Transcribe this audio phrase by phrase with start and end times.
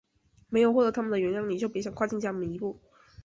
[0.49, 2.81] 没有获得它们的原谅你就别想跨入家门一步！